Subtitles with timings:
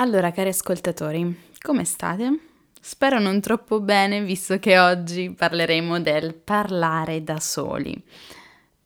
[0.00, 2.38] Allora, cari ascoltatori, come state?
[2.80, 8.00] Spero non troppo bene, visto che oggi parleremo del parlare da soli,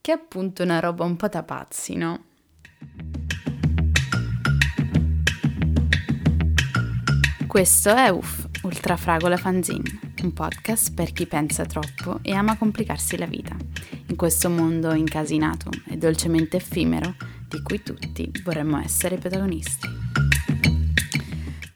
[0.01, 2.25] che è appunto una roba un po' da pazzi, no?
[7.47, 13.26] Questo è UF, Ultrafragola Fanzine, un podcast per chi pensa troppo e ama complicarsi la
[13.26, 13.54] vita,
[14.06, 17.15] in questo mondo incasinato e dolcemente effimero
[17.47, 19.91] di cui tutti vorremmo essere protagonisti.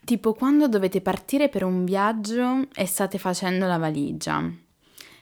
[0.06, 4.48] Tipo quando dovete partire per un viaggio e state facendo la valigia.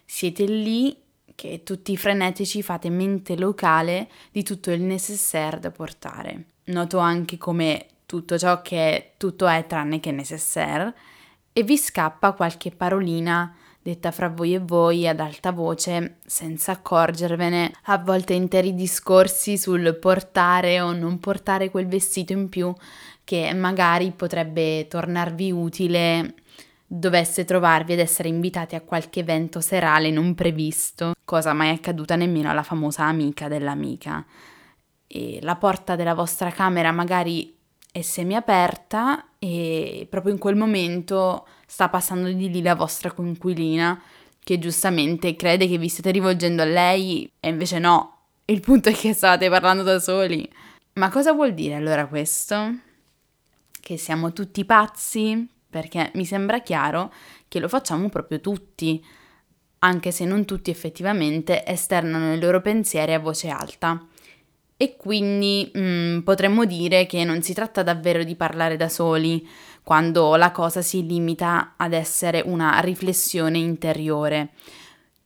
[0.05, 0.95] Siete lì
[1.35, 6.49] che tutti frenetici fate mente locale di tutto il necessaire da portare.
[6.65, 10.95] Noto anche come tutto ciò che tutto è tranne che necessaire
[11.55, 17.71] e vi scappa qualche parolina detta fra voi e voi ad alta voce senza accorgervene,
[17.83, 22.73] a volte interi discorsi sul portare o non portare quel vestito in più
[23.25, 26.35] che magari potrebbe tornarvi utile
[26.87, 32.49] dovesse trovarvi ad essere invitati a qualche evento serale non previsto, cosa mai accaduta nemmeno
[32.49, 34.25] alla famosa amica dell'amica.
[35.07, 37.55] E la porta della vostra camera magari
[37.95, 44.03] è semiaperta e proprio in quel momento sta passando di lì la vostra coinquilina
[44.43, 48.23] che giustamente crede che vi stiate rivolgendo a lei e invece no.
[48.47, 50.51] Il punto è che state parlando da soli.
[50.95, 52.79] Ma cosa vuol dire allora questo?
[53.85, 57.13] che siamo tutti pazzi, perché mi sembra chiaro
[57.49, 59.05] che lo facciamo proprio tutti,
[59.81, 64.05] anche se non tutti effettivamente esternano i loro pensieri a voce alta.
[64.77, 69.47] E quindi mh, mm, potremmo dire che non si tratta davvero di parlare da soli,
[69.83, 74.51] quando la cosa si limita ad essere una riflessione interiore.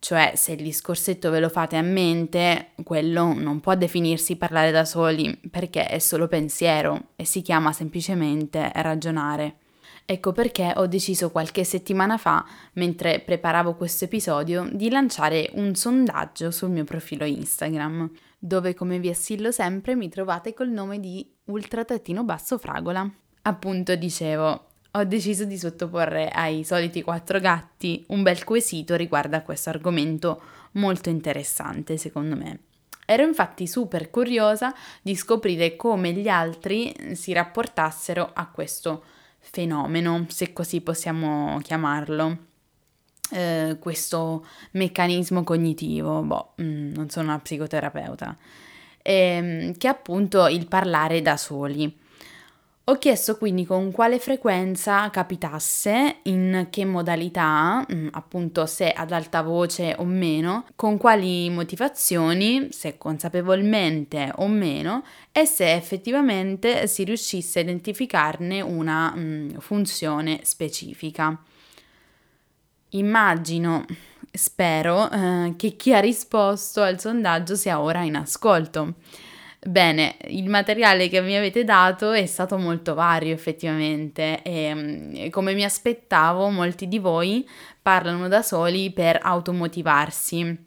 [0.01, 4.85] Cioè, se il discorsetto ve lo fate a mente, quello non può definirsi parlare da
[4.85, 9.57] soli, perché è solo pensiero e si chiama semplicemente ragionare.
[10.05, 16.51] Ecco perché ho deciso qualche settimana fa, mentre preparavo questo episodio, di lanciare un sondaggio
[16.51, 23.11] sul mio profilo Instagram, dove come vi assillo sempre mi trovate col nome di ultra-fragola.
[23.43, 29.41] Appunto dicevo, ho deciso di sottoporre ai soliti quattro gatti un bel quesito riguardo a
[29.41, 30.41] questo argomento
[30.73, 32.61] molto interessante secondo me.
[33.05, 39.03] Ero infatti super curiosa di scoprire come gli altri si rapportassero a questo
[39.39, 42.48] fenomeno, se così possiamo chiamarlo.
[43.31, 48.37] Eh, questo meccanismo cognitivo, boh, mm, non sono una psicoterapeuta,
[49.03, 52.07] ehm, che è appunto il parlare da soli.
[52.91, 59.43] Ho chiesto quindi con quale frequenza capitasse, in che modalità, mm, appunto se ad alta
[59.43, 67.59] voce o meno, con quali motivazioni, se consapevolmente o meno, e se effettivamente si riuscisse
[67.59, 71.39] a identificarne una mh, mm, funzione specifica.
[72.91, 73.85] Immagino,
[74.33, 78.95] spero, eh, che chi ha risposto al sondaggio sia ora in ascolto.
[79.61, 85.53] Bene, il materiale che mi avete dato è stato molto vario effettivamente e mm, come
[85.53, 87.47] mi aspettavo molti di voi
[87.83, 90.67] parlano da soli per automotivarsi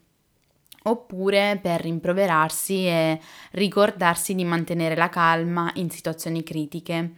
[0.83, 3.19] oppure per rimproverarsi e
[3.51, 7.11] ricordarsi di mantenere la calma in situazioni critiche,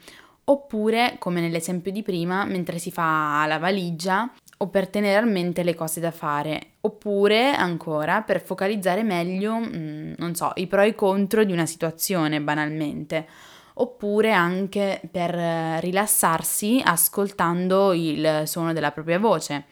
[0.46, 4.30] oppure, come nell'esempio di prima, mentre si fa la valigia
[4.64, 10.14] o per tenere a mente le cose da fare, oppure ancora per focalizzare meglio, mm,
[10.18, 13.28] non so, i pro e i contro di una situazione banalmente,
[13.76, 15.34] oppure anche per
[15.82, 19.66] rilassarsi ascoltando il suono della propria voce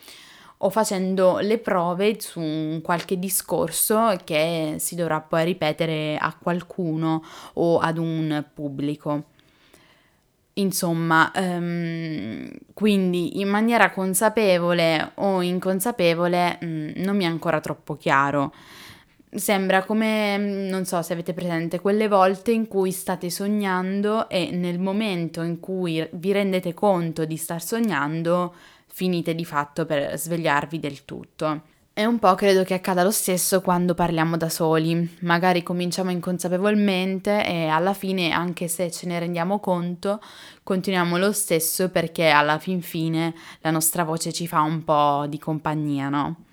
[0.63, 7.79] o facendo le prove su qualche discorso che si dovrà poi ripetere a qualcuno o
[7.79, 9.29] ad un pubblico.
[10.61, 17.97] Insomma, um, quindi in maniera consapevole o inconsapevole mh, mm, non mi è ancora troppo
[17.97, 18.53] chiaro.
[19.33, 24.51] Sembra come, mm, non so se avete presente, quelle volte in cui state sognando e
[24.51, 28.53] nel momento in cui vi rendete conto di star sognando,
[28.87, 31.61] finite di fatto per svegliarvi del tutto.
[31.93, 37.45] E un po' credo che accada lo stesso quando parliamo da soli, magari cominciamo inconsapevolmente
[37.45, 40.21] e alla fine, anche se ce ne rendiamo conto,
[40.63, 45.37] continuiamo lo stesso perché alla fin fine la nostra voce ci fa un po' di
[45.37, 46.45] compagnia, no?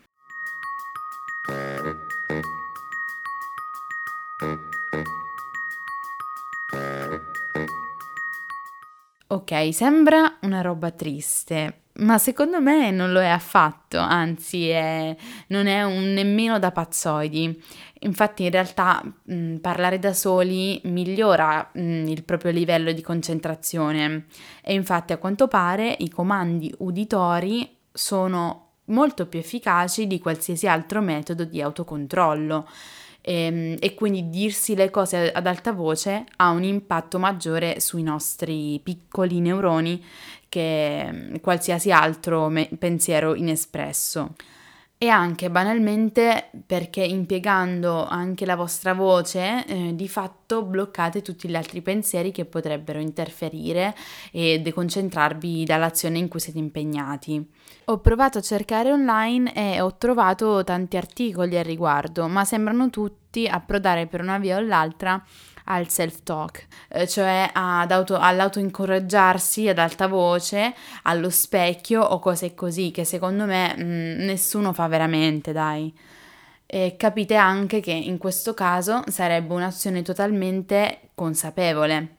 [9.28, 15.16] Ok, sembra una roba triste, ma secondo me non lo è affatto, anzi è,
[15.48, 17.62] non è un, nemmeno da pazzoidi.
[18.00, 24.26] Infatti in realtà mh, parlare da soli migliora mh, il proprio livello di concentrazione
[24.62, 31.00] e infatti a quanto pare i comandi uditori sono molto più efficaci di qualsiasi altro
[31.00, 32.68] metodo di autocontrollo
[33.20, 38.02] e, ehm, e, quindi dirsi le cose ad alta voce ha un impatto maggiore sui
[38.02, 40.04] nostri piccoli neuroni
[40.48, 44.34] che mm, qualsiasi altro me- pensiero inespresso.
[45.00, 51.54] E anche banalmente perché impiegando anche la vostra voce eh, di fatto bloccate tutti gli
[51.54, 53.94] altri pensieri che potrebbero interferire
[54.32, 57.48] e deconcentrarvi dall'azione in cui siete impegnati.
[57.84, 63.46] Ho provato a cercare online e ho trovato tanti articoli al riguardo, ma sembrano tutti
[63.46, 65.24] approdare per una via o l'altra
[65.70, 73.04] al self-talk, eh, cioè auto, all'auto-incoraggiarsi ad alta voce, allo specchio o cose così, che
[73.04, 75.92] secondo me mh, mm, nessuno fa veramente, dai.
[76.66, 82.16] E capite anche che in questo caso sarebbe un'azione totalmente consapevole.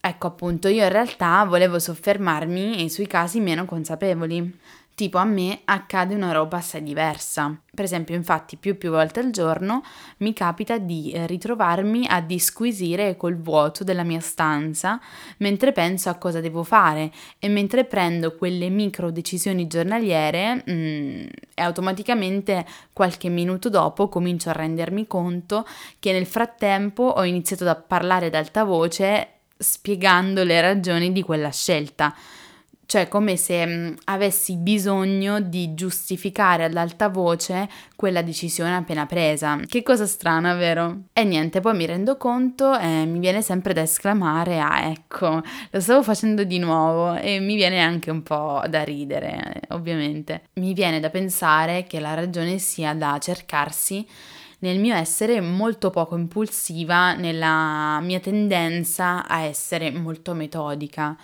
[0.00, 4.60] Ecco appunto, io in realtà volevo soffermarmi sui casi meno consapevoli.
[4.94, 7.52] Tipo a me accade una roba assai diversa.
[7.74, 9.82] Per esempio, infatti, più più volte al giorno
[10.18, 15.00] mi capita di eh, ritrovarmi a disquisire col vuoto della mia stanza
[15.38, 17.10] mentre penso a cosa devo fare
[17.40, 24.52] e mentre prendo quelle micro decisioni giornaliere mm, e automaticamente qualche minuto dopo comincio a
[24.52, 25.66] rendermi conto
[25.98, 31.50] che nel frattempo ho iniziato a parlare ad alta voce spiegando le ragioni di quella
[31.50, 32.14] scelta
[32.86, 39.06] cioè come se mh, mm, avessi bisogno di giustificare ad alta voce quella decisione appena
[39.06, 39.58] presa.
[39.66, 41.04] Che cosa strana, vero?
[41.12, 45.80] E niente, poi mi rendo conto e mi viene sempre da esclamare, ah ecco, lo
[45.80, 50.44] stavo facendo di nuovo e mi viene anche un po' da ridere, ovviamente.
[50.54, 54.06] Mi viene da pensare che la ragione sia da cercarsi
[54.64, 61.16] nel mio essere molto poco impulsiva, nella mia tendenza a essere molto metodica.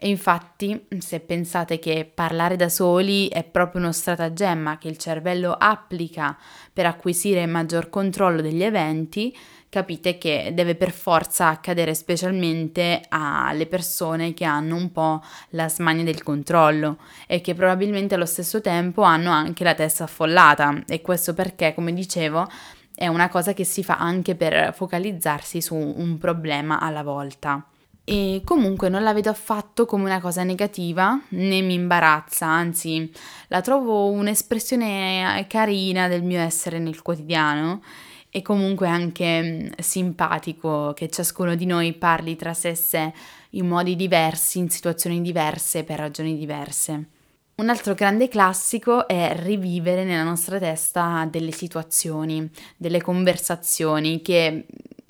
[0.00, 5.52] E infatti, se pensate che parlare da soli è proprio uno stratagemma che il cervello
[5.58, 6.38] applica
[6.72, 9.36] per acquisire maggior controllo degli eventi,
[9.68, 16.04] capite che deve per forza accadere specialmente alle persone che hanno un po' la smania
[16.04, 20.84] del controllo e che probabilmente allo stesso tempo hanno anche la testa affollata.
[20.86, 22.46] E questo perché, come dicevo,
[22.94, 27.66] è una cosa che si fa anche per focalizzarsi su un problema alla volta
[28.10, 33.12] e comunque non la vedo affatto come una cosa negativa né mi imbarazza, anzi
[33.48, 37.82] la trovo un'espressione carina del mio essere nel quotidiano
[38.30, 43.12] e comunque anche mm, simpatico che ciascuno di noi parli tra sé e sé
[43.50, 47.08] in modi diversi, in situazioni diverse, per ragioni diverse.
[47.56, 54.64] Un altro grande classico è rivivere nella nostra testa delle situazioni, delle conversazioni che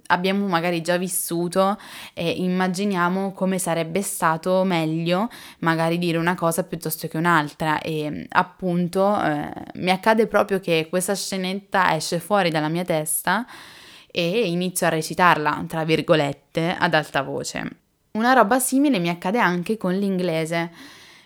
[0.08, 1.78] abbiamo magari già vissuto
[2.12, 5.28] e immaginiamo come sarebbe stato meglio
[5.60, 11.14] magari dire una cosa piuttosto che un'altra e appunto eh, mi accade proprio che questa
[11.14, 13.46] scenetta esce fuori dalla mia testa
[14.10, 17.70] e inizio a recitarla, tra virgolette, ad alta voce.
[18.12, 20.72] Una roba simile mi accade anche con l'inglese.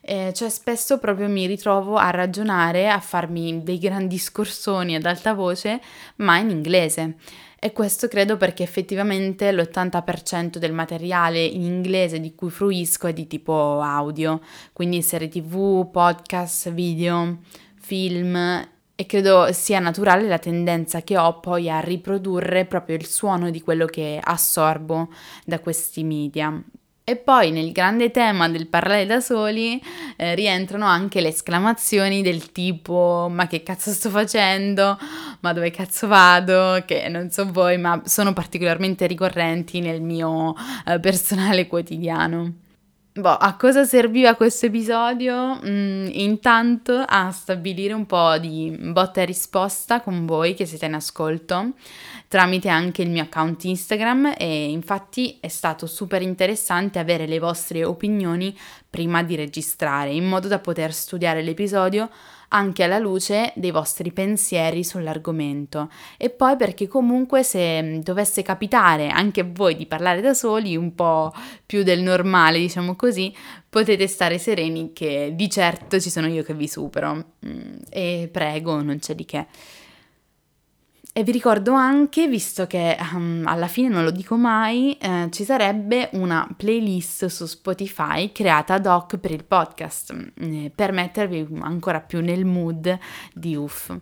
[0.04, 5.32] Eh, cioè spesso proprio mi ritrovo a ragionare, a farmi dei grandi discorsoni ad alta
[5.32, 5.80] voce,
[6.16, 7.16] ma in inglese.
[7.64, 13.28] E questo credo perché effettivamente l'80% del materiale in inglese di cui fruisco è di
[13.28, 14.40] tipo audio,
[14.72, 17.38] quindi serie tv, podcast, video,
[17.76, 23.50] film e credo sia naturale la tendenza che ho poi a riprodurre proprio il suono
[23.50, 25.08] di quello che assorbo
[25.44, 26.60] da questi media.
[27.04, 29.82] E poi nel grande tema del parlare da soli
[30.16, 34.96] eh, rientrano anche le esclamazioni del tipo ma che cazzo sto facendo?
[35.40, 36.80] Ma dove cazzo vado?
[36.86, 40.54] Che non so voi, ma sono particolarmente ricorrenti nel mio
[40.86, 42.61] eh, personale quotidiano.
[43.14, 45.60] Boh, a cosa serviva questo episodio?
[45.62, 50.94] Mm, intanto a stabilire un po' di botta e risposta con voi che siete in
[50.94, 51.72] ascolto
[52.26, 57.84] tramite anche il mio account Instagram e infatti è stato super interessante avere le vostre
[57.84, 58.56] opinioni
[58.92, 62.10] prima di registrare in modo da poter studiare l'episodio
[62.48, 65.90] anche alla luce dei vostri pensieri sull'argomento.
[66.18, 70.76] E poi perché comunque se mm, dovesse capitare anche a voi di parlare da soli
[70.76, 71.32] un po'
[71.64, 73.34] più del normale diciamo così
[73.66, 77.32] potete stare sereni che di certo ci sono io che vi supero.
[77.46, 79.46] Mm, e prego non c'è di che
[81.14, 85.44] e vi ricordo anche, visto che um, alla fine non lo dico mai, eh, ci
[85.44, 92.00] sarebbe una playlist su Spotify creata ad hoc per il podcast, eh, per mettervi ancora
[92.00, 92.98] più nel mood
[93.34, 93.94] di UF.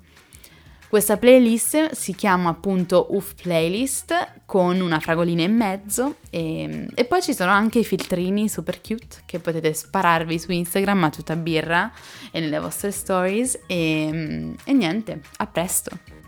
[0.88, 7.23] Questa playlist si chiama appunto UF Playlist con una fragolina in mezzo e, e, poi
[7.23, 11.93] ci sono anche i filtrini super cute che potete spararvi su Instagram a tutta birra
[12.33, 16.20] e nelle vostre stories e, e niente, a presto!